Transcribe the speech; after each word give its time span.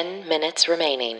10 0.00 0.26
minutes 0.26 0.66
remaining. 0.66 1.18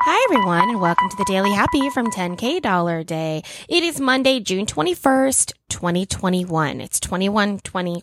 Hi, 0.00 0.26
everyone, 0.28 0.68
and 0.68 0.80
welcome 0.80 1.08
to 1.10 1.16
the 1.16 1.24
Daily 1.28 1.52
Happy 1.52 1.90
from 1.90 2.10
10K 2.10 2.60
Dollar 2.60 3.04
Day. 3.04 3.44
It 3.68 3.84
is 3.84 4.00
Monday, 4.00 4.40
June 4.40 4.66
21st, 4.66 5.52
2021. 5.68 6.80
It's 6.80 6.98
21 6.98 7.60
20 7.60 8.02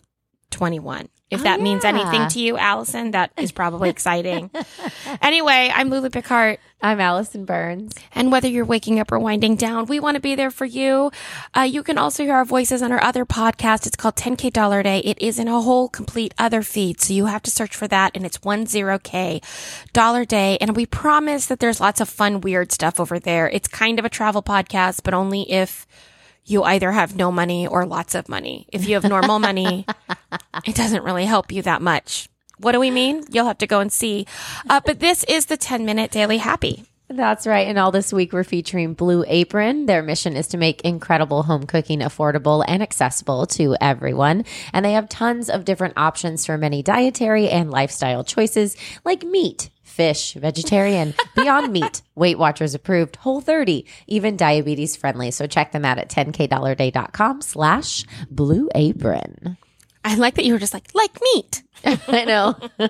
21. 0.50 1.08
If 1.30 1.40
Oh, 1.40 1.42
that 1.44 1.60
means 1.60 1.84
anything 1.84 2.26
to 2.28 2.40
you, 2.40 2.56
Allison, 2.56 3.10
that 3.10 3.32
is 3.36 3.52
probably 3.52 3.90
exciting. 3.90 4.50
anyway, 5.22 5.70
I'm 5.74 5.90
Lulu 5.90 6.08
Picard. 6.08 6.58
I'm 6.80 7.00
Allison 7.00 7.44
Burns. 7.44 7.94
And 8.14 8.32
whether 8.32 8.48
you're 8.48 8.64
waking 8.64 8.98
up 8.98 9.12
or 9.12 9.18
winding 9.18 9.56
down, 9.56 9.86
we 9.86 10.00
want 10.00 10.14
to 10.14 10.20
be 10.20 10.34
there 10.36 10.50
for 10.50 10.64
you. 10.64 11.10
Uh, 11.54 11.62
you 11.62 11.82
can 11.82 11.98
also 11.98 12.22
hear 12.22 12.34
our 12.34 12.46
voices 12.46 12.80
on 12.80 12.92
our 12.92 13.02
other 13.02 13.26
podcast. 13.26 13.86
It's 13.86 13.96
called 13.96 14.16
10K 14.16 14.52
Dollar 14.52 14.82
Day. 14.82 15.00
It 15.00 15.20
is 15.20 15.38
in 15.38 15.48
a 15.48 15.60
whole 15.60 15.88
complete 15.90 16.32
other 16.38 16.62
feed. 16.62 17.00
So 17.00 17.12
you 17.12 17.26
have 17.26 17.42
to 17.42 17.50
search 17.50 17.76
for 17.76 17.88
that 17.88 18.12
and 18.14 18.24
it's 18.24 18.38
10K 18.38 19.42
Dollar 19.92 20.24
Day. 20.24 20.56
And 20.62 20.74
we 20.74 20.86
promise 20.86 21.44
that 21.46 21.60
there's 21.60 21.80
lots 21.80 22.00
of 22.00 22.08
fun, 22.08 22.40
weird 22.40 22.72
stuff 22.72 22.98
over 22.98 23.18
there. 23.18 23.50
It's 23.50 23.68
kind 23.68 23.98
of 23.98 24.06
a 24.06 24.10
travel 24.10 24.42
podcast, 24.42 25.02
but 25.02 25.12
only 25.12 25.50
if 25.50 25.86
you 26.46 26.62
either 26.62 26.92
have 26.92 27.14
no 27.14 27.30
money 27.30 27.66
or 27.66 27.84
lots 27.84 28.14
of 28.14 28.28
money. 28.28 28.66
If 28.72 28.88
you 28.88 28.94
have 28.94 29.04
normal 29.04 29.38
money, 29.38 29.84
it 30.64 30.74
doesn't 30.74 31.04
really 31.04 31.24
help 31.24 31.52
you 31.52 31.62
that 31.62 31.82
much. 31.82 32.28
What 32.58 32.72
do 32.72 32.80
we 32.80 32.90
mean? 32.90 33.24
You'll 33.30 33.46
have 33.46 33.58
to 33.58 33.66
go 33.66 33.80
and 33.80 33.92
see. 33.92 34.26
Uh, 34.68 34.80
but 34.84 35.00
this 35.00 35.24
is 35.24 35.46
the 35.46 35.56
10 35.56 35.84
minute 35.84 36.10
daily 36.10 36.38
happy. 36.38 36.84
That's 37.10 37.46
right. 37.46 37.66
And 37.66 37.78
all 37.78 37.90
this 37.90 38.12
week 38.12 38.34
we're 38.34 38.44
featuring 38.44 38.92
Blue 38.92 39.24
Apron. 39.26 39.86
Their 39.86 40.02
mission 40.02 40.36
is 40.36 40.48
to 40.48 40.58
make 40.58 40.82
incredible 40.82 41.42
home 41.44 41.64
cooking 41.64 42.00
affordable 42.00 42.62
and 42.68 42.82
accessible 42.82 43.46
to 43.46 43.76
everyone. 43.80 44.44
And 44.74 44.84
they 44.84 44.92
have 44.92 45.08
tons 45.08 45.48
of 45.48 45.64
different 45.64 45.94
options 45.96 46.44
for 46.44 46.58
many 46.58 46.82
dietary 46.82 47.48
and 47.48 47.70
lifestyle 47.70 48.24
choices 48.24 48.76
like 49.06 49.22
meat, 49.22 49.70
fish, 49.82 50.34
vegetarian, 50.34 51.14
beyond 51.34 51.72
meat, 51.72 52.02
Weight 52.14 52.38
Watchers 52.38 52.74
approved, 52.74 53.16
whole 53.16 53.40
30, 53.40 53.86
even 54.06 54.36
diabetes 54.36 54.94
friendly. 54.94 55.30
So 55.30 55.46
check 55.46 55.72
them 55.72 55.86
out 55.86 55.98
at 55.98 56.10
10kdollarday.com 56.10 57.40
slash 57.40 58.04
blue 58.30 58.68
apron. 58.74 59.56
I 60.04 60.14
like 60.14 60.34
that 60.34 60.44
you 60.44 60.52
were 60.52 60.58
just 60.58 60.74
like, 60.74 60.88
like 60.94 61.18
meat. 61.34 61.62
I 61.84 62.24
know. 62.24 62.56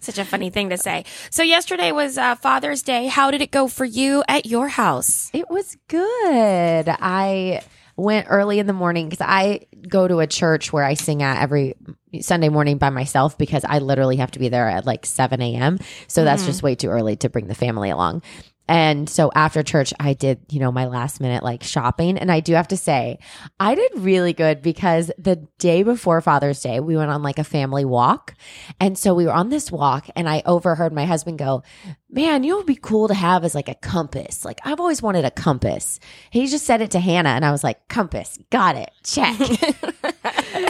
Such 0.00 0.18
a 0.18 0.24
funny 0.24 0.50
thing 0.50 0.70
to 0.70 0.78
say. 0.78 1.04
So 1.30 1.42
yesterday 1.42 1.92
was 1.92 2.18
uh, 2.18 2.36
Father's 2.36 2.82
Day. 2.82 3.06
How 3.06 3.30
did 3.30 3.42
it 3.42 3.50
go 3.50 3.68
for 3.68 3.84
you 3.84 4.22
at 4.28 4.46
your 4.46 4.68
house? 4.68 5.30
It 5.32 5.50
was 5.50 5.76
good. 5.88 6.88
I 6.88 7.62
went 7.96 8.26
early 8.28 8.58
in 8.58 8.66
the 8.66 8.72
morning 8.72 9.08
because 9.08 9.24
I 9.26 9.66
go 9.88 10.06
to 10.06 10.20
a 10.20 10.26
church 10.26 10.72
where 10.72 10.84
I 10.84 10.94
sing 10.94 11.22
at 11.22 11.42
every 11.42 11.74
Sunday 12.20 12.48
morning 12.48 12.78
by 12.78 12.90
myself 12.90 13.38
because 13.38 13.64
I 13.64 13.78
literally 13.78 14.16
have 14.16 14.30
to 14.32 14.38
be 14.38 14.48
there 14.48 14.68
at 14.68 14.86
like 14.86 15.06
7 15.06 15.40
a.m. 15.40 15.78
So 16.06 16.24
that's 16.24 16.44
just 16.44 16.62
way 16.62 16.74
too 16.74 16.88
early 16.88 17.16
to 17.16 17.28
bring 17.28 17.46
the 17.46 17.54
family 17.54 17.90
along. 17.90 18.22
And 18.68 19.08
so 19.08 19.30
after 19.34 19.62
church, 19.62 19.92
I 20.00 20.14
did, 20.14 20.40
you 20.50 20.60
know, 20.60 20.72
my 20.72 20.86
last 20.86 21.20
minute 21.20 21.42
like 21.42 21.62
shopping. 21.62 22.18
And 22.18 22.30
I 22.30 22.40
do 22.40 22.54
have 22.54 22.68
to 22.68 22.76
say, 22.76 23.18
I 23.60 23.74
did 23.74 23.92
really 23.96 24.32
good 24.32 24.62
because 24.62 25.10
the 25.18 25.36
day 25.58 25.82
before 25.82 26.20
Father's 26.20 26.60
Day, 26.60 26.80
we 26.80 26.96
went 26.96 27.10
on 27.10 27.22
like 27.22 27.38
a 27.38 27.44
family 27.44 27.84
walk. 27.84 28.34
And 28.80 28.98
so 28.98 29.14
we 29.14 29.26
were 29.26 29.32
on 29.32 29.48
this 29.48 29.70
walk 29.70 30.08
and 30.16 30.28
I 30.28 30.42
overheard 30.46 30.92
my 30.92 31.06
husband 31.06 31.38
go, 31.38 31.62
man, 32.10 32.44
you 32.44 32.56
would 32.56 32.66
be 32.66 32.76
cool 32.76 33.08
to 33.08 33.14
have 33.14 33.44
is 33.44 33.54
like 33.54 33.68
a 33.68 33.74
compass. 33.74 34.44
Like 34.44 34.60
I've 34.64 34.80
always 34.80 35.02
wanted 35.02 35.24
a 35.24 35.30
compass. 35.30 36.00
He 36.30 36.46
just 36.46 36.66
said 36.66 36.80
it 36.80 36.90
to 36.92 37.00
Hannah 37.00 37.30
and 37.30 37.44
I 37.44 37.52
was 37.52 37.62
like, 37.62 37.88
compass, 37.88 38.38
got 38.50 38.76
it, 38.76 38.90
check. 39.04 39.38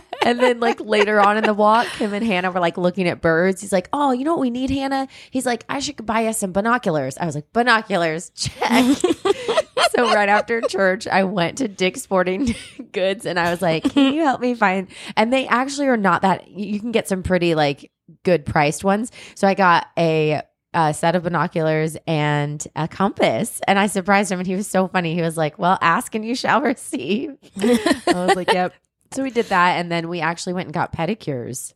and 0.27 0.41
then 0.41 0.59
like 0.59 0.81
later 0.81 1.21
on 1.21 1.37
in 1.37 1.45
the 1.45 1.55
walk, 1.55 1.87
him 1.87 2.13
and 2.13 2.27
Hannah 2.27 2.51
were 2.51 2.59
like 2.59 2.77
looking 2.77 3.07
at 3.09 3.21
birds. 3.21 3.61
He's 3.61 3.73
like, 3.73 3.89
oh, 3.93 4.11
you 4.11 4.25
know 4.25 4.33
what 4.33 4.41
we 4.41 4.51
need, 4.51 4.71
Hannah? 4.71 5.07
He's 5.31 5.47
like, 5.47 5.65
I 5.69 5.79
should 5.79 6.05
buy 6.05 6.27
us 6.27 6.39
some 6.39 6.51
binoculars. 6.53 7.17
I 7.17 7.27
was 7.27 7.37
like, 7.37 7.53
binoculars, 7.53 8.31
check. 8.31 8.97
so 9.93 10.13
right 10.13 10.29
after 10.29 10.61
church, 10.63 11.07
I 11.07 11.23
went 11.23 11.59
to 11.59 11.69
Dick's 11.69 12.03
Sporting 12.03 12.57
Goods 12.93 13.25
and 13.25 13.39
I 13.39 13.51
was 13.51 13.63
like, 13.63 13.85
can 13.85 14.15
you 14.15 14.23
help 14.25 14.41
me 14.41 14.55
find? 14.55 14.89
And 15.17 15.33
they 15.33 15.47
actually 15.47 15.87
are 15.87 15.97
not 15.97 16.23
that, 16.23 16.49
you 16.49 16.81
can 16.81 16.91
get 16.91 17.07
some 17.07 17.23
pretty 17.23 17.55
like 17.55 17.93
good 18.25 18.45
priced 18.45 18.83
ones. 18.83 19.13
So 19.37 19.47
I 19.47 19.55
got 19.55 19.87
a 19.97 20.43
a 20.75 20.93
set 20.93 21.17
of 21.17 21.23
binoculars 21.23 21.97
and 22.07 22.65
a 22.77 22.87
compass. 22.87 23.63
And 23.67 23.79
I 23.79 23.87
surprised 23.87 24.31
him 24.31 24.41
and 24.41 24.47
he 24.47 24.55
was 24.55 24.67
so 24.67 24.89
funny. 24.89 25.15
He 25.15 25.23
was 25.23 25.37
like, 25.37 25.59
Well, 25.59 25.79
ask 25.81 26.15
and 26.15 26.23
you 26.25 26.35
shall 26.35 26.61
receive. 26.61 27.39
I 27.57 28.13
was 28.15 28.37
like, 28.37 28.53
Yep. 28.53 28.75
So 29.13 29.23
we 29.23 29.31
did 29.31 29.47
that. 29.47 29.77
And 29.79 29.91
then 29.91 30.09
we 30.09 30.21
actually 30.21 30.53
went 30.55 30.67
and 30.67 30.75
got 30.75 30.93
pedicures. 30.93 31.73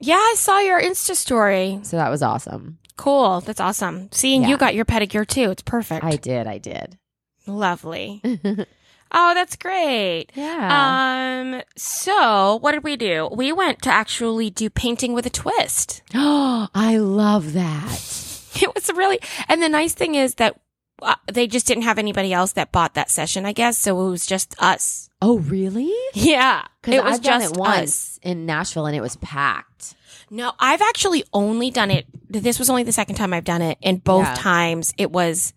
Yeah, 0.00 0.16
I 0.16 0.34
saw 0.36 0.58
your 0.60 0.80
Insta 0.80 1.14
story. 1.14 1.80
So 1.82 1.96
that 1.96 2.10
was 2.10 2.22
awesome. 2.22 2.78
Cool. 2.96 3.40
That's 3.40 3.60
awesome. 3.60 4.08
Seeing 4.12 4.42
Yeah. 4.42 4.48
you 4.48 4.56
got 4.56 4.74
your 4.74 4.84
pedicure 4.84 5.26
too. 5.26 5.50
It's 5.50 5.62
perfect. 5.62 6.04
I 6.04 6.16
did. 6.16 6.46
I 6.46 6.58
did. 6.58 6.98
Lovely. 7.46 8.20
oh, 9.12 9.34
that's 9.34 9.56
great. 9.56 10.26
Yeah. 10.34 11.42
Um, 11.54 11.62
so 11.76 12.56
what 12.60 12.72
did 12.72 12.84
we 12.84 12.96
do? 12.96 13.28
We 13.32 13.52
went 13.52 13.82
to 13.82 13.90
actually 13.90 14.50
do 14.50 14.70
painting 14.70 15.12
with 15.12 15.26
a 15.26 15.30
twist. 15.30 16.02
Oh, 16.14 16.68
I 16.74 16.96
love 16.98 17.52
that. 17.54 18.10
It 18.62 18.72
was 18.74 18.88
really, 18.94 19.18
and 19.48 19.60
the 19.62 19.68
nice 19.68 19.94
thing 19.94 20.14
is 20.14 20.36
that 20.36 20.60
uh, 21.02 21.16
they 21.32 21.48
just 21.48 21.66
didn't 21.66 21.82
have 21.82 21.98
anybody 21.98 22.32
else 22.32 22.52
that 22.52 22.70
bought 22.70 22.94
that 22.94 23.10
session, 23.10 23.44
I 23.44 23.52
guess. 23.52 23.76
So 23.76 24.06
it 24.06 24.10
was 24.10 24.26
just 24.26 24.54
us. 24.62 25.10
Oh, 25.20 25.38
really? 25.38 25.92
Yeah. 26.14 26.62
Because 26.80 26.94
It 26.94 27.04
was 27.04 27.14
I've 27.16 27.22
done 27.22 27.42
it 27.42 27.52
us. 27.52 27.56
once 27.58 28.20
in 28.22 28.46
Nashville 28.46 28.86
and 28.86 28.96
it 28.96 29.00
was 29.00 29.16
packed. 29.16 29.94
No, 30.30 30.52
I've 30.58 30.80
actually 30.82 31.22
only 31.32 31.70
done 31.70 31.90
it. 31.90 32.06
This 32.28 32.58
was 32.58 32.70
only 32.70 32.82
the 32.82 32.92
second 32.92 33.16
time 33.16 33.32
I've 33.34 33.44
done 33.44 33.62
it. 33.62 33.78
And 33.82 34.02
both 34.02 34.24
Yeah. 34.24 34.34
times 34.34 34.92
it 34.96 35.10
was, 35.12 35.52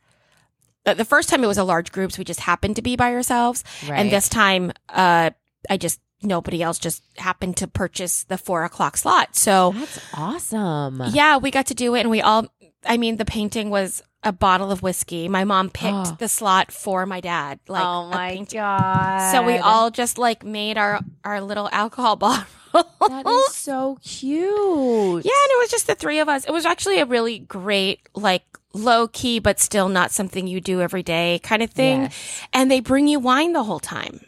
uh, 0.85 0.93
the 0.93 1.05
first 1.05 1.29
time 1.29 1.43
it 1.43 1.47
was 1.47 1.57
a 1.57 1.63
large 1.63 1.91
group. 1.91 2.11
So 2.11 2.19
we 2.19 2.25
just 2.25 2.41
happened 2.41 2.75
to 2.75 2.81
be 2.81 2.95
by 2.95 3.13
ourselves. 3.13 3.63
Right. 3.87 3.97
And 3.99 4.11
this 4.11 4.27
time, 4.29 4.71
uh, 4.89 5.31
I 5.69 5.77
just, 5.77 5.99
nobody 6.21 6.61
else 6.63 6.79
just 6.79 7.03
happened 7.17 7.57
to 7.57 7.67
purchase 7.67 8.23
the 8.25 8.37
four 8.37 8.63
o'clock 8.63 8.97
slot. 8.97 9.35
So 9.35 9.73
That's 9.75 9.99
awesome. 10.13 11.03
yeah, 11.11 11.37
we 11.37 11.51
got 11.51 11.67
to 11.67 11.73
do 11.75 11.95
it. 11.95 12.01
And 12.01 12.09
we 12.09 12.21
all, 12.21 12.47
I 12.87 12.97
mean, 12.97 13.17
the 13.17 13.25
painting 13.25 13.69
was 13.69 14.01
a 14.23 14.31
bottle 14.31 14.71
of 14.71 14.81
whiskey. 14.81 15.27
My 15.27 15.43
mom 15.43 15.69
picked 15.69 15.93
Oh. 15.93 16.15
the 16.19 16.27
slot 16.27 16.71
for 16.71 17.05
my 17.05 17.19
dad. 17.21 17.59
Like, 17.67 17.83
oh 17.83 18.07
my 18.09 18.45
god. 18.51 19.31
So 19.31 19.43
we 19.43 19.57
all 19.57 19.91
just 19.91 20.17
like 20.17 20.43
made 20.43 20.77
our, 20.77 20.99
our 21.23 21.41
little 21.41 21.69
alcohol 21.71 22.15
bottle. 22.17 22.45
That 22.73 23.25
is 23.25 23.55
so 23.55 23.97
cute. 24.03 25.25
Yeah, 25.25 25.31
and 25.31 25.51
it 25.51 25.59
was 25.59 25.69
just 25.69 25.87
the 25.87 25.95
three 25.95 26.19
of 26.19 26.29
us. 26.29 26.45
It 26.45 26.51
was 26.51 26.65
actually 26.65 26.99
a 26.99 27.05
really 27.05 27.39
great, 27.39 28.01
like 28.15 28.43
low 28.73 29.07
key, 29.07 29.39
but 29.39 29.59
still 29.59 29.89
not 29.89 30.11
something 30.11 30.45
you 30.47 30.61
do 30.61 30.81
every 30.81 31.03
day 31.03 31.39
kind 31.43 31.63
of 31.63 31.71
thing. 31.71 32.03
Yes. 32.03 32.41
And 32.53 32.69
they 32.69 32.79
bring 32.79 33.07
you 33.07 33.19
wine 33.19 33.53
the 33.53 33.63
whole 33.63 33.79
time. 33.79 34.19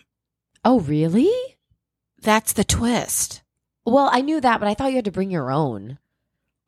Oh, 0.66 0.80
really? 0.82 1.32
That's 2.22 2.54
the 2.54 2.64
twist. 2.64 3.42
Well, 3.86 4.10
I 4.12 4.22
knew 4.22 4.42
that, 4.42 4.60
but 4.60 4.68
I 4.70 4.74
thought 4.74 4.90
you 4.90 4.96
had 4.98 5.06
to 5.06 5.12
bring 5.12 5.32
your 5.32 5.52
own. 5.52 6.00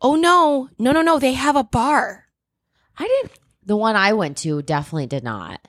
Oh 0.02 0.16
no, 0.16 0.70
no, 0.80 0.92
no, 0.92 1.02
no. 1.02 1.20
They 1.20 1.34
have 1.34 1.56
a 1.56 1.64
bar. 1.64 2.26
I 2.98 3.08
didn't. 3.08 3.32
The 3.64 3.78
one 3.78 3.96
I 3.96 4.14
went 4.14 4.38
to 4.40 4.62
definitely 4.62 5.08
did 5.08 5.24
not. 5.24 5.60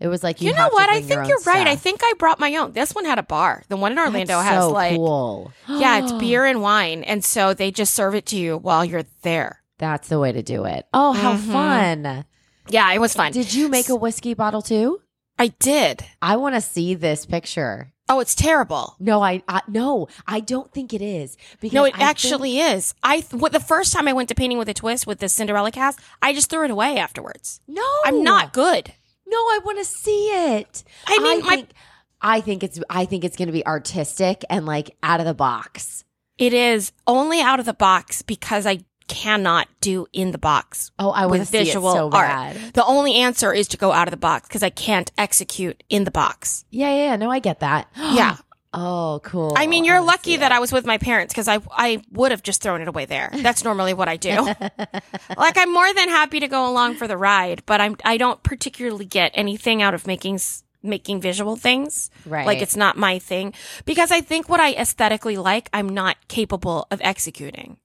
It 0.00 0.08
was 0.08 0.24
like 0.24 0.40
you, 0.40 0.48
You, 0.50 0.56
know 0.56 0.68
what? 0.70 0.88
I 0.90 1.00
think 1.00 1.28
you're 1.28 1.38
right. 1.46 1.66
I 1.66 1.76
think 1.76 2.00
I 2.02 2.12
brought 2.18 2.40
my 2.40 2.56
own. 2.56 2.72
This 2.72 2.92
one 2.92 3.04
had 3.04 3.20
a 3.20 3.22
bar. 3.22 3.62
The 3.68 3.76
one 3.76 3.92
in 3.92 3.98
Orlando 4.00 4.34
That's 4.34 4.48
has 4.48 4.64
so 4.64 4.70
like, 4.72 4.96
cool. 4.96 5.52
yeah, 5.68 5.98
it's 6.02 6.12
beer 6.18 6.44
and 6.44 6.60
wine. 6.60 7.04
And 7.04 7.24
so 7.24 7.54
they 7.54 7.70
just 7.70 7.94
serve 7.94 8.16
it 8.16 8.26
to 8.26 8.36
you 8.36 8.58
while 8.58 8.84
you're 8.84 9.04
there. 9.22 9.62
That's 9.78 10.08
the 10.08 10.18
way 10.18 10.32
to 10.32 10.42
do 10.42 10.64
it. 10.64 10.86
Oh, 10.92 11.12
how 11.12 11.34
Mhm. 11.34 11.52
fun! 11.52 12.24
Yeah, 12.68 12.92
it 12.92 13.00
was 13.00 13.14
fun. 13.14 13.30
Did 13.32 13.54
you 13.54 13.68
make 13.68 13.88
a 13.90 13.94
whiskey 13.96 14.34
bottle 14.34 14.62
too? 14.62 15.00
I 15.38 15.48
did. 15.58 16.04
I 16.20 16.36
want 16.36 16.54
to 16.54 16.60
see 16.60 16.94
this 16.94 17.26
picture. 17.26 17.92
Oh, 18.08 18.20
it's 18.20 18.34
terrible. 18.34 18.94
No, 19.00 19.22
I, 19.22 19.42
I 19.48 19.62
no, 19.68 20.08
I 20.26 20.40
don't 20.40 20.70
think 20.72 20.92
it 20.92 21.00
is. 21.00 21.36
Because 21.60 21.74
No, 21.74 21.84
it 21.84 21.94
I 21.94 21.98
think- 21.98 22.08
actually 22.10 22.58
is. 22.60 22.94
I 23.02 23.20
th- 23.20 23.32
what, 23.40 23.52
the 23.52 23.60
first 23.60 23.92
time 23.92 24.06
I 24.06 24.12
went 24.12 24.28
to 24.28 24.34
painting 24.34 24.58
with 24.58 24.68
a 24.68 24.74
twist 24.74 25.06
with 25.06 25.18
the 25.20 25.28
Cinderella 25.28 25.70
cast, 25.70 25.98
I 26.20 26.32
just 26.34 26.50
threw 26.50 26.64
it 26.64 26.70
away 26.70 26.98
afterwards. 26.98 27.60
no, 27.66 27.84
I'm 28.04 28.22
not 28.22 28.52
good. 28.52 28.92
No, 29.26 29.38
I 29.38 29.60
want 29.64 29.78
to 29.78 29.84
see 29.84 30.26
it. 30.26 30.84
I 31.06 31.18
mean, 31.18 31.40
my- 31.42 31.56
think, 31.56 31.70
I 32.20 32.40
think 32.40 32.62
it's 32.62 32.78
I 32.90 33.04
think 33.06 33.24
it's 33.24 33.36
going 33.36 33.46
to 33.48 33.52
be 33.52 33.66
artistic 33.66 34.44
and 34.50 34.66
like 34.66 34.94
out 35.02 35.20
of 35.20 35.26
the 35.26 35.34
box. 35.34 36.04
It 36.38 36.52
is 36.52 36.92
only 37.06 37.40
out 37.40 37.60
of 37.60 37.66
the 37.66 37.72
box 37.74 38.20
because 38.22 38.66
I 38.66 38.80
cannot 39.12 39.68
do 39.80 40.06
in 40.12 40.30
the 40.32 40.38
box 40.38 40.90
Oh, 40.98 41.10
I 41.10 41.26
want 41.26 41.40
to 41.40 41.46
see 41.46 41.58
it 41.58 41.64
visual 41.66 41.92
so 41.92 42.04
art. 42.10 42.28
bad. 42.28 42.56
The 42.74 42.84
only 42.84 43.14
answer 43.16 43.52
is 43.52 43.68
to 43.68 43.76
go 43.76 43.92
out 43.92 44.08
of 44.08 44.12
the 44.12 44.16
box 44.16 44.48
because 44.48 44.62
I 44.62 44.70
can't 44.70 45.10
execute 45.18 45.82
in 45.88 46.04
the 46.04 46.10
box. 46.10 46.64
Yeah, 46.70 46.88
yeah, 46.88 47.04
yeah. 47.10 47.16
No, 47.16 47.30
I 47.30 47.38
get 47.38 47.60
that. 47.60 47.88
Yeah. 47.96 48.36
Oh, 48.74 49.20
cool. 49.22 49.52
I 49.54 49.66
mean, 49.66 49.84
you're 49.84 49.96
wanna 49.96 50.06
lucky 50.06 50.36
that. 50.38 50.50
I 50.50 50.58
was 50.58 50.72
with 50.72 50.86
my 50.86 50.96
parents 50.96 51.34
because 51.34 51.46
I 51.46 51.58
I 51.70 52.02
would 52.10 52.30
have 52.30 52.42
just 52.42 52.62
thrown 52.62 52.80
it 52.80 52.88
away 52.88 53.04
there. 53.04 53.28
That's 53.30 53.64
normally 53.64 53.92
what 53.92 54.08
I 54.08 54.16
do. 54.16 54.30
like 55.36 55.56
I'm 55.58 55.72
more 55.72 55.92
than 55.92 56.08
happy 56.08 56.40
to 56.40 56.48
go 56.48 56.70
along 56.70 56.94
for 56.94 57.06
the 57.06 57.18
ride, 57.18 57.62
but 57.66 57.82
I'm 57.82 57.96
I 58.04 58.16
don't 58.16 58.42
particularly 58.42 59.04
get 59.04 59.32
anything 59.34 59.82
out 59.82 59.92
of 59.92 60.06
making 60.06 60.40
making 60.82 61.20
visual 61.20 61.54
things. 61.56 62.10
Right. 62.24 62.46
Like 62.46 62.62
it's 62.62 62.76
not 62.76 62.96
my 62.96 63.18
thing 63.18 63.52
because 63.84 64.10
I 64.10 64.22
think 64.22 64.48
what 64.48 64.58
I 64.60 64.72
aesthetically 64.72 65.36
like, 65.36 65.68
I'm 65.74 65.88
not 65.90 66.16
capable 66.28 66.86
of 66.90 67.00
executing. 67.02 67.76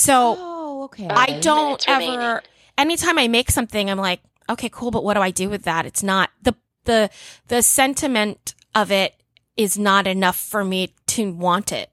So 0.00 0.36
Oh, 0.38 0.56
Oh, 0.80 0.84
okay. 0.84 1.06
I 1.08 1.38
don't 1.40 1.86
ever. 1.88 2.00
remaining. 2.10 2.38
Anytime 2.78 3.18
I 3.18 3.28
make 3.28 3.50
something, 3.50 3.90
I'm 3.90 3.98
like, 3.98 4.20
okay, 4.48 4.70
cool, 4.70 4.90
but 4.90 5.04
what 5.04 5.12
do 5.14 5.20
I 5.20 5.30
do 5.30 5.50
with 5.50 5.64
that? 5.64 5.84
It's 5.84 6.02
not 6.02 6.30
the 6.42 6.54
the 6.84 7.10
the 7.48 7.62
sentiment 7.62 8.54
of 8.74 8.90
it 8.90 9.14
is 9.56 9.76
not 9.78 10.06
enough 10.06 10.36
for 10.38 10.64
me 10.64 10.94
to 11.08 11.32
want 11.32 11.70
it. 11.72 11.90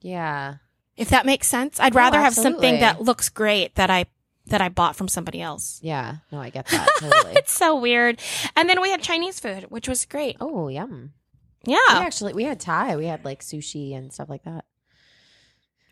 yeah. 0.00 0.56
If 0.96 1.10
that 1.10 1.26
makes 1.26 1.46
sense, 1.48 1.78
I'd 1.80 1.94
No, 1.94 1.98
rather 2.00 2.20
have 2.20 2.34
something 2.34 2.80
that 2.80 3.00
looks 3.02 3.28
great 3.28 3.74
that 3.76 3.88
I 3.90 4.06
that 4.46 4.60
I 4.60 4.68
bought 4.68 4.94
from 4.96 5.06
somebody 5.08 5.40
else. 5.40 5.78
Yeah. 5.82 6.16
No, 6.32 6.40
I 6.40 6.50
get 6.50 6.66
that 6.68 6.88
totally. 6.98 7.34
It's 7.36 7.52
so 7.52 7.74
weird. 7.78 8.20
And 8.56 8.68
then 8.68 8.80
we 8.80 8.90
had 8.90 9.00
Chinese 9.02 9.38
food, 9.40 9.64
which 9.68 9.88
was 9.88 10.04
great. 10.06 10.36
oh, 10.40 10.68
yum. 10.68 11.12
Yeah. 11.64 11.76
We 12.00 12.06
actually 12.06 12.32
we 12.34 12.44
had 12.44 12.58
Thai. 12.60 12.96
We 12.96 13.06
had 13.06 13.24
like 13.24 13.42
sushi 13.42 13.96
and 13.96 14.12
stuff 14.12 14.28
like 14.28 14.44
that. 14.44 14.64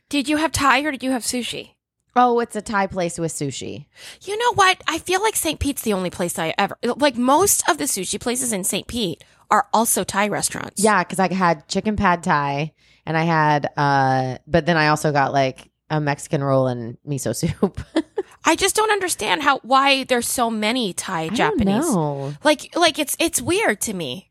Did 0.09 0.29
you 0.29 0.37
have 0.37 0.53
Thai 0.53 0.81
or 0.81 0.93
did 0.93 1.03
you 1.03 1.11
have 1.11 1.23
sushi? 1.23 1.71
Oh, 2.15 2.41
it's 2.41 2.57
a 2.57 2.63
Thai 2.63 2.87
place 2.87 3.19
with 3.19 3.33
sushi. 3.33 3.87
You 4.23 4.39
know 4.39 4.55
what? 4.55 4.81
I 4.89 4.99
feel 4.99 5.21
like 5.21 5.37
St. 5.37 5.61
Pete's 5.61 5.83
the 5.83 5.93
only 5.93 6.11
place 6.11 6.39
I 6.39 6.55
ever 6.57 6.79
like. 6.83 7.17
Most 7.17 7.69
of 7.69 7.79
the 7.79 7.85
sushi 7.85 8.19
places 8.21 8.53
in 8.53 8.65
St. 8.65 8.87
Pete 8.87 9.23
are 9.51 9.67
also 9.73 10.03
Thai 10.03 10.29
restaurants. 10.29 10.83
Yeah, 10.83 11.05
because 11.05 11.19
I 11.19 11.33
had 11.33 11.69
chicken 11.69 11.97
pad 11.97 12.23
Thai 12.23 12.73
and 13.05 13.17
I 13.17 13.25
had, 13.25 13.69
uh, 13.77 14.39
but 14.47 14.65
then 14.65 14.77
I 14.77 14.89
also 14.89 15.13
got 15.13 15.33
like 15.33 15.71
a 15.91 16.01
Mexican 16.01 16.43
roll 16.43 16.69
and 16.69 16.97
miso 17.07 17.35
soup. 17.35 17.81
I 18.45 18.57
just 18.57 18.77
don't 18.77 18.91
understand 18.91 19.43
how 19.43 19.59
why 19.59 20.05
there's 20.05 20.29
so 20.29 20.51
many 20.51 20.93
Thai 20.93 21.29
Japanese. 21.31 21.93
know. 21.93 22.33
Like 22.45 22.75
like 22.77 22.99
it's 22.99 23.17
it's 23.19 23.43
weird 23.43 23.81
to 23.83 23.93
me. 23.93 24.31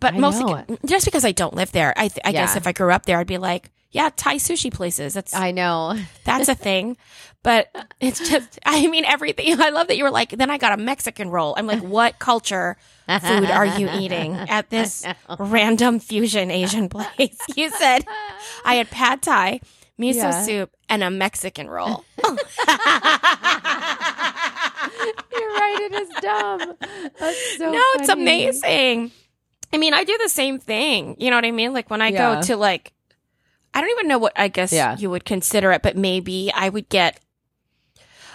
But 0.00 0.14
I 0.14 0.18
mostly 0.18 0.44
know. 0.52 0.64
just 0.86 1.04
because 1.04 1.24
I 1.24 1.32
don't 1.32 1.54
live 1.54 1.72
there. 1.72 1.92
I 1.96 2.08
th- 2.08 2.20
I 2.24 2.32
guess 2.32 2.56
if 2.56 2.66
I 2.66 2.72
grew 2.72 2.90
up 2.92 3.06
there, 3.06 3.18
I'd 3.18 3.26
be 3.26 3.38
like, 3.38 3.70
yeah, 3.94 4.10
Thai 4.14 4.36
sushi 4.36 4.72
places. 4.74 5.14
That's 5.14 5.34
I 5.34 5.52
know. 5.52 5.96
that's 6.24 6.48
a 6.48 6.54
thing. 6.54 6.96
But 7.44 7.68
it's 8.00 8.18
just 8.28 8.58
I 8.66 8.86
mean 8.88 9.04
everything. 9.04 9.60
I 9.60 9.70
love 9.70 9.86
that 9.88 9.96
you 9.96 10.04
were 10.04 10.10
like. 10.10 10.30
Then 10.30 10.50
I 10.50 10.58
got 10.58 10.72
a 10.72 10.76
Mexican 10.82 11.30
roll. 11.30 11.54
I'm 11.56 11.66
like, 11.66 11.82
what 11.82 12.18
culture 12.18 12.76
food 13.20 13.50
are 13.50 13.66
you 13.66 13.88
eating 13.92 14.34
at 14.34 14.70
this 14.70 15.06
random 15.38 16.00
fusion 16.00 16.50
Asian 16.50 16.88
place? 16.88 17.38
You 17.56 17.70
said 17.70 18.04
I 18.64 18.74
had 18.76 18.90
pad 18.90 19.22
Thai, 19.22 19.60
miso 20.00 20.14
Yeah. 20.14 20.42
soup, 20.42 20.70
and 20.88 21.02
a 21.04 21.10
Mexican 21.10 21.68
roll. 21.70 22.04
You're 22.18 22.34
right. 25.54 25.78
It 25.80 25.92
is 25.92 26.08
dumb. 26.20 26.74
That's 27.18 27.58
so 27.58 27.70
no, 27.72 27.82
it's 27.96 28.08
amazing. 28.08 29.12
I 29.72 29.76
mean, 29.76 29.92
I 29.92 30.04
do 30.04 30.16
the 30.22 30.28
same 30.30 30.58
thing. 30.58 31.16
You 31.18 31.28
know 31.30 31.36
what 31.36 31.44
I 31.44 31.50
mean? 31.50 31.72
Like 31.74 31.90
when 31.90 32.00
I 32.00 32.08
Yeah. 32.08 32.36
go 32.36 32.42
to 32.46 32.56
like, 32.56 32.92
I 33.74 33.80
don't 33.80 33.90
even 33.90 34.08
know 34.08 34.18
what 34.18 34.32
I 34.36 34.48
guess 34.48 34.72
Yeah. 34.72 34.96
you 34.96 35.10
would 35.10 35.24
consider 35.24 35.72
it, 35.72 35.82
but 35.82 35.96
maybe 35.96 36.50
I 36.54 36.68
would 36.68 36.88
get, 36.88 37.18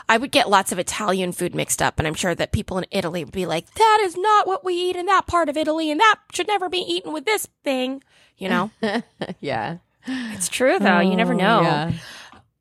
I 0.08 0.18
would 0.18 0.32
get 0.32 0.50
lots 0.50 0.72
of 0.72 0.80
Italian 0.80 1.32
food 1.32 1.56
mixed 1.56 1.82
up, 1.82 1.98
and 1.98 2.08
I'm 2.08 2.14
sure 2.14 2.36
that 2.36 2.52
people 2.52 2.78
in 2.78 2.86
Italy 2.92 3.24
would 3.24 3.34
be 3.34 3.46
like, 3.46 3.74
"That 3.76 4.00
is 4.02 4.18
not 4.18 4.48
what 4.48 4.66
we 4.66 4.74
eat 4.74 4.96
in 4.96 5.06
that 5.06 5.28
part 5.28 5.50
of 5.50 5.56
Italy, 5.58 5.90
and 5.92 6.00
that 6.00 6.16
should 6.34 6.48
never 6.48 6.68
be 6.68 6.80
eaten 6.80 7.14
with 7.14 7.26
this 7.26 7.48
thing." 7.64 8.04
You 8.38 8.50
know, 8.50 8.72
yeah. 9.40 9.78
it's 10.08 10.50
true 10.50 10.78
though. 10.80 11.00
you 11.00 11.16
never 11.16 11.34
Oh, 11.34 11.38
know. 11.38 11.62
yeah. 11.62 11.92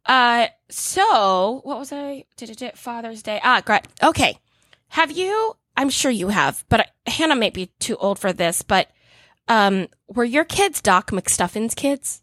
Uh, 0.07 0.47
so 0.71 1.61
what 1.65 1.79
was 1.79 1.93
I? 1.93 2.25
Did 2.37 2.61
it 2.63 2.79
Father's 2.79 3.23
Day? 3.23 3.41
Ah, 3.43 3.61
great. 3.65 3.83
Okay. 4.03 4.39
Have 4.89 5.11
you? 5.11 5.55
I'm 5.77 5.91
sure 5.91 6.11
you 6.11 6.29
have, 6.29 6.65
but 6.69 6.91
Hannah 7.07 7.37
may 7.37 7.51
be 7.51 7.67
too 7.79 7.97
old 7.97 8.19
for 8.19 8.33
this. 8.33 8.63
But 8.63 8.91
um, 9.49 9.89
were 10.09 10.25
your 10.25 10.45
kids 10.45 10.81
Doc 10.81 11.11
McStuffins 11.11 11.77
kids? 11.77 12.23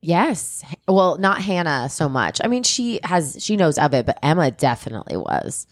Yes. 0.00 0.64
Well, 0.86 1.18
not 1.18 1.42
Hannah 1.42 1.88
so 1.88 2.08
much. 2.08 2.40
I 2.42 2.48
mean, 2.48 2.62
she 2.62 3.00
has 3.04 3.36
she 3.40 3.56
knows 3.56 3.78
of 3.78 3.94
it, 3.94 4.06
but 4.06 4.18
Emma 4.22 4.50
definitely 4.50 5.16
was. 5.16 5.66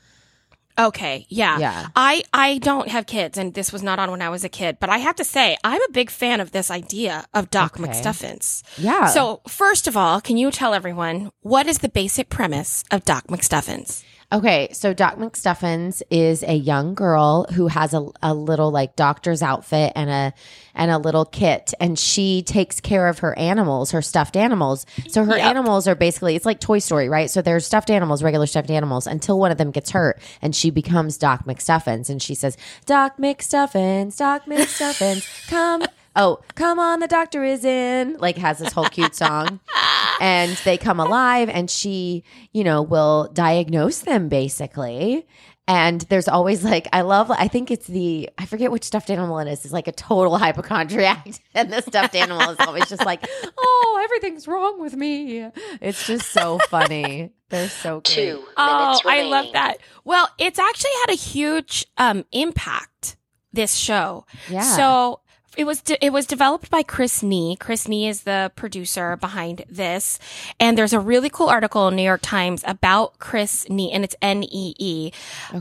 Okay, 0.78 1.24
yeah. 1.30 1.58
Yeah. 1.58 1.86
I 1.96 2.22
I 2.34 2.58
don't 2.58 2.88
have 2.88 3.06
kids, 3.06 3.38
and 3.38 3.54
this 3.54 3.72
was 3.72 3.82
not 3.82 3.98
on 3.98 4.10
when 4.10 4.20
I 4.20 4.28
was 4.28 4.44
a 4.44 4.48
kid. 4.48 4.76
But 4.78 4.90
I 4.90 4.98
have 4.98 5.16
to 5.16 5.24
say, 5.24 5.56
I'm 5.64 5.80
a 5.80 5.92
big 5.92 6.10
fan 6.10 6.40
of 6.40 6.50
this 6.52 6.70
idea 6.70 7.24
of 7.32 7.48
Doc 7.50 7.78
Okay. 7.80 7.88
McStuffins. 7.88 8.62
Yeah. 8.76 9.06
So 9.06 9.40
first 9.48 9.88
of 9.88 9.96
all, 9.96 10.20
can 10.20 10.36
you 10.36 10.50
tell 10.50 10.74
everyone 10.74 11.30
what 11.40 11.66
is 11.66 11.78
the 11.78 11.88
basic 11.88 12.28
premise 12.28 12.84
of 12.90 13.04
Doc 13.04 13.28
McStuffins? 13.28 14.02
Okay, 14.32 14.68
so 14.72 14.92
Doc 14.92 15.18
McStuffins 15.18 16.02
is 16.10 16.42
a 16.42 16.54
young 16.54 16.94
girl 16.94 17.46
who 17.54 17.68
has 17.68 17.94
a, 17.94 18.04
a 18.20 18.34
little 18.34 18.72
like 18.72 18.96
doctor's 18.96 19.40
outfit 19.40 19.92
and 19.94 20.10
a 20.10 20.34
and 20.74 20.90
a 20.90 20.98
little 20.98 21.24
kit, 21.24 21.72
and 21.78 21.96
she 21.96 22.42
takes 22.42 22.80
care 22.80 23.06
of 23.06 23.20
her 23.20 23.38
animals, 23.38 23.92
her 23.92 24.02
stuffed 24.02 24.36
animals. 24.36 24.84
So 25.08 25.24
her 25.24 25.36
Yep. 25.36 25.46
animals 25.46 25.86
are 25.86 25.94
basically 25.94 26.34
it's 26.34 26.44
like 26.44 26.58
Toy 26.58 26.80
Story, 26.80 27.08
right? 27.08 27.30
So 27.30 27.40
they're 27.40 27.60
stuffed 27.60 27.88
animals, 27.88 28.20
regular 28.24 28.46
stuffed 28.46 28.70
animals, 28.70 29.06
until 29.06 29.38
one 29.38 29.52
of 29.52 29.58
them 29.58 29.70
gets 29.70 29.90
hurt, 29.90 30.18
and 30.42 30.56
she 30.56 30.70
becomes 30.70 31.16
Doc 31.18 31.44
McStuffins, 31.46 32.10
and 32.10 32.20
she 32.20 32.34
says, 32.34 32.56
"Doc 32.84 33.18
McStuffins, 33.18 34.16
Doc 34.16 34.44
McStuffins, 34.46 35.48
come." 35.48 35.84
Oh, 36.16 36.40
come 36.54 36.78
on, 36.78 37.00
the 37.00 37.06
doctor 37.06 37.44
is 37.44 37.64
in. 37.64 38.16
Like 38.18 38.36
has 38.38 38.58
this 38.58 38.72
whole 38.72 38.86
cute 38.88 39.14
song. 39.14 39.60
and 40.20 40.52
they 40.64 40.78
come 40.78 40.98
alive 40.98 41.48
and 41.50 41.70
she, 41.70 42.24
you 42.52 42.64
know, 42.64 42.82
will 42.82 43.28
diagnose 43.32 44.00
them 44.00 44.28
basically. 44.28 45.26
And 45.68 46.02
there's 46.02 46.28
always 46.28 46.62
like 46.62 46.86
I 46.92 47.00
love 47.00 47.28
I 47.30 47.48
think 47.48 47.70
it's 47.72 47.88
the 47.88 48.30
I 48.38 48.46
forget 48.46 48.70
which 48.70 48.84
stuffed 48.84 49.10
animal 49.10 49.38
it 49.40 49.48
is. 49.48 49.64
It's 49.64 49.74
like 49.74 49.88
a 49.88 49.92
total 49.92 50.38
hypochondriac. 50.44 51.26
And 51.54 51.72
the 51.72 51.80
stuffed 51.82 52.14
animal 52.14 52.50
is 52.50 52.56
always 52.60 52.88
just 52.88 53.04
like, 53.04 53.26
Oh, 53.58 54.00
everything's 54.04 54.46
wrong 54.46 54.80
with 54.80 54.94
me. 54.94 55.50
It's 55.80 56.06
just 56.06 56.30
so 56.30 56.58
funny. 56.70 57.30
They're 57.50 57.68
so 57.68 58.00
cute. 58.00 58.38
Two 58.38 58.44
Oh, 58.56 58.84
minutes 58.84 59.02
I 59.06 59.22
love 59.22 59.52
that. 59.54 59.78
Well, 60.04 60.28
it's 60.38 60.58
actually 60.58 60.90
had 61.06 61.12
a 61.14 61.16
huge 61.16 61.84
um, 61.98 62.24
impact. 62.32 63.16
This 63.52 63.74
show. 63.74 64.26
Yeah. 64.50 64.60
So 64.62 65.20
it 65.56 65.64
was 65.64 65.80
de- 65.82 66.04
it 66.04 66.12
was 66.12 66.26
developed 66.26 66.70
by 66.70 66.82
Chris 66.82 67.22
Nee. 67.22 67.56
Chris 67.56 67.88
Nee 67.88 68.08
is 68.08 68.22
the 68.22 68.52
producer 68.56 69.16
behind 69.16 69.64
this, 69.68 70.18
and 70.60 70.76
there's 70.76 70.92
a 70.92 71.00
really 71.00 71.30
cool 71.30 71.48
article 71.48 71.88
in 71.88 71.96
New 71.96 72.02
York 72.02 72.20
Times 72.22 72.62
about 72.66 73.18
Chris 73.18 73.68
Nee, 73.68 73.90
and 73.92 74.04
it's 74.04 74.16
N 74.20 74.44
E 74.44 74.74
E. 74.78 75.12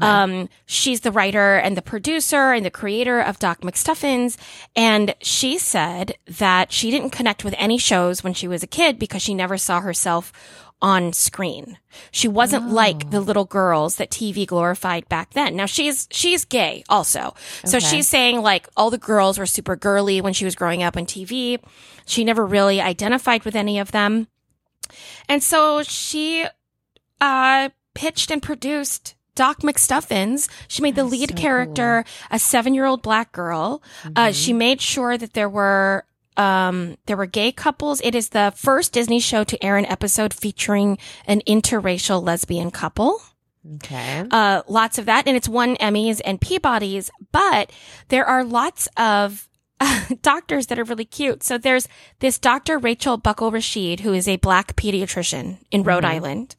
Um, 0.01 0.49
she's 0.65 1.01
the 1.01 1.11
writer 1.11 1.55
and 1.55 1.77
the 1.77 1.81
producer 1.81 2.51
and 2.51 2.65
the 2.65 2.71
creator 2.71 3.19
of 3.19 3.39
Doc 3.39 3.61
McStuffins, 3.61 4.37
and 4.75 5.15
she 5.21 5.57
said 5.57 6.17
that 6.27 6.71
she 6.71 6.91
didn't 6.91 7.11
connect 7.11 7.43
with 7.43 7.55
any 7.57 7.77
shows 7.77 8.23
when 8.23 8.33
she 8.33 8.47
was 8.47 8.63
a 8.63 8.67
kid 8.67 8.99
because 8.99 9.21
she 9.21 9.33
never 9.33 9.57
saw 9.57 9.81
herself 9.81 10.31
on 10.85 11.11
screen. 11.13 11.79
She 12.11 12.27
wasn't 12.27 12.69
like 12.69 13.09
the 13.09 13.19
little 13.19 13.45
girls 13.45 13.95
that 13.95 14.11
TV 14.11 14.45
glorified 14.45 15.09
back 15.09 15.33
then. 15.33 15.55
Now 15.55 15.65
she's 15.65 16.07
she's 16.11 16.45
gay 16.45 16.83
also. 16.87 17.33
So 17.63 17.77
Okay. 17.77 17.87
she's 17.87 18.07
saying 18.07 18.43
like 18.43 18.69
all 18.77 18.91
the 18.91 18.99
girls 18.99 19.39
were 19.39 19.47
super 19.47 19.75
girly 19.75 20.21
when 20.21 20.33
she 20.33 20.45
was 20.45 20.53
growing 20.53 20.83
up 20.83 20.95
on 20.95 21.07
TV. 21.07 21.57
She 22.05 22.23
never 22.23 22.45
really 22.45 22.79
identified 22.79 23.45
with 23.45 23.55
any 23.55 23.79
of 23.79 23.91
them. 23.91 24.27
And 25.27 25.41
so 25.41 25.81
she 25.81 26.45
uh 27.19 27.69
pitched 27.95 28.29
and 28.29 28.43
produced 28.43 29.15
Doc 29.33 29.61
McStuffins. 29.61 30.47
She 30.67 30.83
made 30.83 30.95
the 30.95 31.03
lead 31.03 31.31
so 31.31 31.35
character 31.35 32.05
a 32.29 32.35
7-year-old 32.37 33.01
black 33.01 33.31
girl. 33.31 33.81
Uh 34.15 34.31
she 34.31 34.53
made 34.53 34.81
sure 34.81 35.17
that 35.17 35.33
there 35.33 35.49
were 35.49 36.05
um, 36.37 36.97
there 37.05 37.17
were 37.17 37.25
gay 37.25 37.51
couples. 37.51 38.01
It 38.03 38.15
is 38.15 38.29
the 38.29 38.53
first 38.55 38.93
Disney 38.93 39.19
show 39.19 39.43
to 39.43 39.63
air 39.63 39.77
an 39.77 39.85
episode 39.85 40.33
featuring 40.33 40.97
an 41.25 41.41
interracial 41.47 42.23
lesbian 42.23 42.71
couple. 42.71 43.21
Okay. 43.75 44.23
Uh, 44.29 44.61
lots 44.67 44.97
of 44.97 45.05
that. 45.05 45.27
And 45.27 45.35
it's 45.35 45.49
won 45.49 45.75
Emmys 45.77 46.21
and 46.23 46.39
Peabodys, 46.39 47.09
but 47.31 47.71
there 48.09 48.25
are 48.25 48.43
lots 48.43 48.87
of 48.97 49.49
doctors 50.21 50.67
that 50.67 50.79
are 50.79 50.83
really 50.83 51.05
cute. 51.05 51.43
So 51.43 51.57
there's 51.57 51.87
this 52.19 52.37
Dr. 52.39 52.77
Rachel 52.77 53.17
Buckle 53.17 53.51
Rashid, 53.51 54.01
who 54.01 54.13
is 54.13 54.27
a 54.27 54.37
black 54.37 54.75
pediatrician 54.75 55.57
in 55.71 55.83
Rhode 55.83 56.03
mm-hmm. 56.03 56.13
Island. 56.13 56.55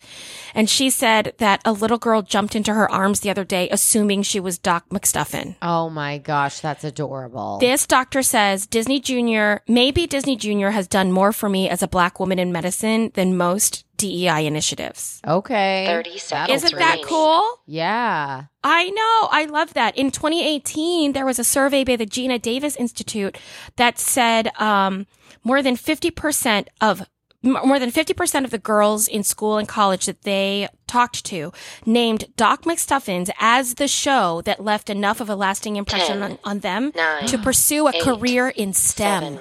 And 0.55 0.69
she 0.69 0.91
said 0.91 1.35
that 1.39 1.61
a 1.65 1.73
little 1.73 1.99
girl 1.99 2.23
jumped 2.23 2.55
into 2.55 2.75
her 2.75 2.91
arms 2.91 3.21
the 3.21 3.31
other 3.31 3.45
day, 3.45 3.69
assuming 3.71 4.23
she 4.23 4.41
was 4.41 4.59
Doc 4.59 4.89
McStuffin. 4.91 5.57
Oh 5.63 5.89
my 5.89 6.19
gosh, 6.19 6.61
that's 6.61 6.85
adorable. 6.85 7.59
This 7.59 7.87
doctor 7.87 8.23
says 8.23 8.67
Disney 8.67 9.01
Junior, 9.01 9.63
maybe 9.67 10.07
Disney 10.07 10.37
Junior 10.37 10.71
has 10.71 10.87
done 10.87 11.13
more 11.13 11.33
for 11.33 11.49
me 11.49 11.69
as 11.69 11.83
a 11.83 11.89
black 11.89 12.21
woman 12.21 12.39
in 12.39 12.53
medicine 12.53 13.13
than 13.15 13.37
most 13.37 13.86
DEI 13.97 14.47
initiatives. 14.47 15.21
okay. 15.27 15.85
30 15.87 16.19
seconds 16.19 16.65
Isn't 16.65 16.79
that 16.79 17.03
cool? 17.05 17.61
Yeah. 17.67 18.45
I 18.63 18.91
know. 18.91 19.29
I 19.31 19.47
love 19.51 19.75
that. 19.75 19.97
In 19.97 20.11
2018, 20.11 21.13
there 21.13 21.25
was 21.27 21.39
a 21.39 21.45
survey 21.45 21.85
by 21.85 21.97
the 21.97 22.07
Geena 22.07 22.41
Davis 22.41 22.77
Institute 22.77 23.39
that 23.77 23.99
said 23.99 24.49
um, 24.61 25.07
more 25.45 25.63
than 25.63 25.77
50% 25.77 26.67
of 26.81 27.07
more 27.43 27.79
than 27.79 27.93
50% 27.93 28.45
of 28.45 28.51
the 28.51 28.59
girls 28.59 29.07
in 29.07 29.23
school 29.23 29.57
and 29.57 29.69
college 29.69 30.07
that 30.07 30.23
they 30.23 30.69
talked 30.89 31.25
to 31.27 31.53
named 31.85 32.25
Doc 32.37 32.63
McStuffins 32.63 33.31
as 33.39 33.75
the 33.75 33.87
show 33.87 34.43
that 34.43 34.65
left 34.65 34.91
enough 34.91 35.21
of 35.21 35.29
a 35.29 35.37
lasting 35.37 35.77
impression 35.77 36.21
Ten, 36.21 36.33
on, 36.33 36.39
on 36.45 36.59
them 36.61 36.93
nine, 36.97 37.27
to 37.27 37.39
pursue 37.39 37.87
a 37.87 37.93
eight, 37.95 38.03
career 38.03 38.49
in 38.49 38.73
STEM. 38.73 39.23
Seven, 39.23 39.41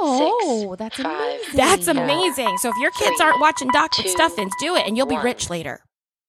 Oh, 0.00 0.74
that's 0.78 0.96
five, 0.96 1.06
amazing. 1.06 1.56
That's 1.56 1.88
amazing. 1.88 2.58
So 2.58 2.70
if 2.70 2.76
your 2.78 2.90
kids 2.92 3.16
three, 3.16 3.26
aren't 3.26 3.40
watching 3.40 3.68
Doc 3.68 3.92
McStuffins, 3.94 4.50
do 4.60 4.74
it 4.76 4.86
and 4.86 4.96
you'll 4.96 5.06
be 5.06 5.18
rich 5.18 5.50
later. 5.50 5.84